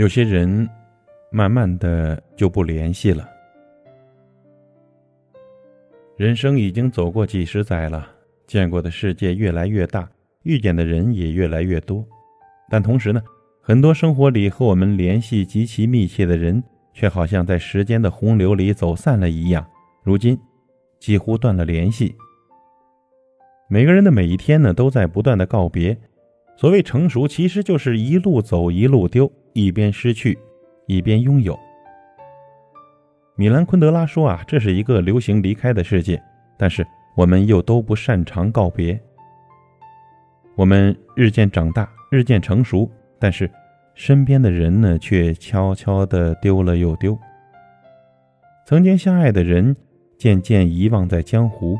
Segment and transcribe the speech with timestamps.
[0.00, 0.66] 有些人，
[1.30, 3.28] 慢慢的就不联系了。
[6.16, 8.08] 人生已经走过几十载了，
[8.46, 10.08] 见过的世界越来越大，
[10.44, 12.02] 遇见的人也越来越多，
[12.70, 13.22] 但同时呢，
[13.60, 19.62] 很多生活里和我们联系极其密切的人，却好像在时间的洪流里走散了一样，
[20.02, 20.38] 如今
[20.98, 22.16] 几乎断了联系。
[23.68, 25.94] 每个人的每一天呢，都在不断的告别。
[26.56, 30.38] 所谓成熟，其实就是一路走一路丢，一边失去，
[30.86, 31.58] 一边拥有。
[33.36, 36.22] 米兰昆德拉说：“啊，这是一个流行离开的世界，
[36.58, 36.86] 但是
[37.16, 39.00] 我们又都不擅长告别。
[40.56, 43.50] 我们日渐长大，日渐成熟，但是
[43.94, 47.18] 身边的人呢，却悄悄的丢了又丢。
[48.66, 49.74] 曾经相爱的人，
[50.18, 51.78] 渐渐遗忘在江湖。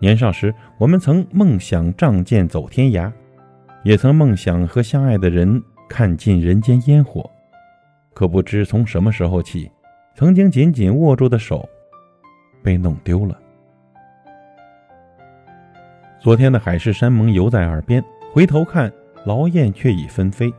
[0.00, 3.12] 年少时，我们曾梦想仗剑走天涯，
[3.82, 7.28] 也曾梦想和相爱的人看尽人间烟火，
[8.14, 9.68] 可不知从什么时候起。”
[10.14, 11.66] 曾经紧紧握住的手，
[12.62, 13.38] 被弄丢了。
[16.20, 18.92] 昨天的海誓山盟犹在耳边，回头看，
[19.24, 20.52] 劳燕却已纷飞。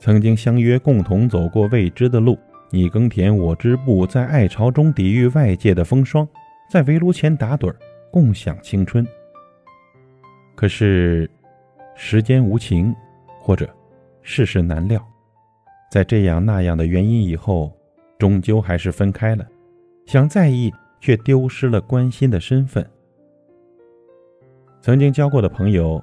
[0.00, 2.36] 曾经相约共同走过未知的路，
[2.70, 6.28] 你耕田我织布，在爱巢中抵御外界的风霜，
[6.68, 7.72] 在围炉前打盹，
[8.10, 9.06] 共享青春。
[10.56, 11.30] 可是，
[11.94, 12.92] 时间无情，
[13.38, 13.68] 或者
[14.24, 15.00] 世事难料，
[15.92, 17.72] 在这样那样的原因以后。
[18.16, 19.46] 终究还是分开了，
[20.06, 22.88] 想在意却丢失了关心的身份。
[24.80, 26.02] 曾经交过的朋友，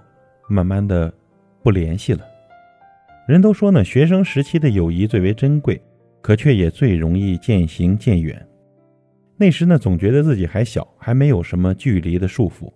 [0.49, 1.11] 慢慢的
[1.63, 2.21] 不联系了。
[3.27, 5.81] 人都说呢，学生时期的友谊最为珍贵，
[6.21, 8.45] 可却也最容易渐行渐远。
[9.37, 12.71] 那时呢，总觉得自己还小，还没有什么距离的束缚，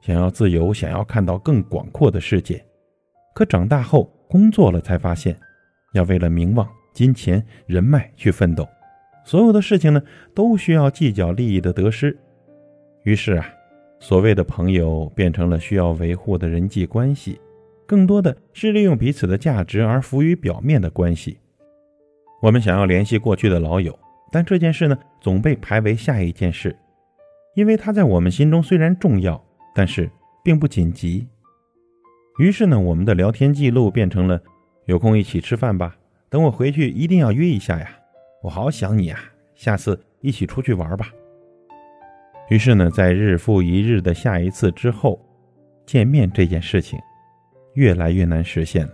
[0.00, 2.64] 想要自由，想要看到更广阔的世界。
[3.34, 5.36] 可长大后，工作了才发现，
[5.92, 8.66] 要为了名望、金钱、人脉去奋斗。
[9.24, 10.02] 所有的事情呢，
[10.34, 12.16] 都需要计较利益的得失，
[13.02, 13.46] 于是啊，
[13.98, 17.40] 所谓的朋友变成了需要维护的人际关系，
[17.86, 21.38] 更多的是利用彼此的价值而浮于表面的关系。
[22.40, 23.98] 我们想要联系过去的老友，
[24.30, 26.76] 但这件事呢，总被排为下一件事，
[27.54, 29.42] 因为他在我们心中虽然重要，
[29.74, 30.08] 但是
[30.44, 31.26] 并不紧急。
[32.38, 34.38] 于是呢，我们的聊天记录变成了
[34.84, 35.96] “有空一起吃饭吧”，
[36.28, 37.88] 等我回去一定要约一下呀。
[38.42, 39.18] 我好想你啊！
[39.54, 41.08] 下次一起出去玩吧。
[42.50, 45.18] 于是呢，在日复一日的下一次之后，
[45.86, 46.98] 见面这件事情
[47.72, 48.92] 越来越难实现了。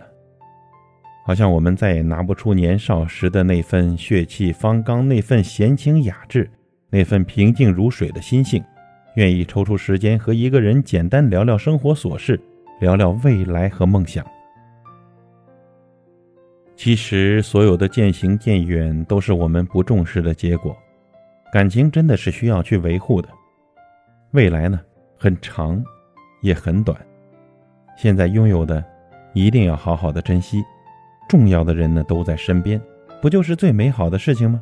[1.25, 6.49] 好像我们再也拿不出年少时的那份血气方刚，那份闲情雅致，
[6.89, 8.63] 那份平静如水的心性，
[9.15, 12.39] 愿意抽出时间和一个人简单聊聊生活琐事，
[12.83, 14.25] 聊聊未来和梦想。
[16.75, 20.75] 其实，所有的渐行渐远都是我们不重视的结果。
[21.49, 23.29] 感情真的是需要去维护的。
[24.31, 24.81] 未来呢，
[25.17, 25.81] 很长，
[26.41, 26.99] 也很短。
[27.95, 28.83] 现在拥有的，
[29.31, 30.61] 一定要好好的珍惜。
[31.29, 32.81] 重要的人呢，都在身边，
[33.21, 34.61] 不就是最美好的事情吗？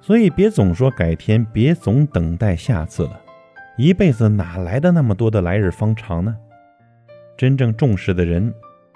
[0.00, 3.20] 所以，别总说改天，别总等待下次了。
[3.76, 6.36] 一辈子哪来的那么多的来日方长呢？
[7.36, 8.52] 真正重视的人。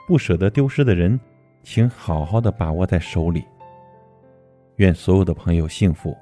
[0.08, 1.18] 不舍得丢失的人，
[1.64, 3.44] 请好好的把握在手里。
[4.76, 6.16] 愿所有的朋友幸福。